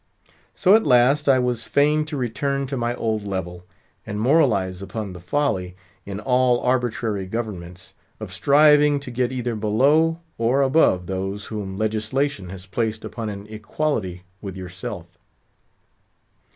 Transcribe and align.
So 0.55 0.73
at 0.73 0.83
last 0.87 1.29
I 1.29 1.37
was 1.37 1.65
fain 1.65 2.05
to 2.05 2.17
return 2.17 2.65
to 2.65 2.75
my 2.75 2.95
old 2.95 3.27
level, 3.27 3.67
and 4.03 4.19
moralise 4.19 4.81
upon 4.81 5.13
the 5.13 5.19
folly, 5.19 5.75
in 6.07 6.19
all 6.19 6.59
arbitrary 6.61 7.27
governments, 7.27 7.93
of 8.19 8.33
striving 8.33 8.99
to 8.99 9.11
get 9.11 9.31
either 9.31 9.53
below 9.53 10.19
or 10.39 10.63
above 10.63 11.05
those 11.05 11.45
whom 11.45 11.77
legislation 11.77 12.49
has 12.49 12.65
placed 12.65 13.05
upon 13.05 13.29
an 13.29 13.45
equality 13.47 14.23
with 14.41 14.57
yourself. 14.57 15.05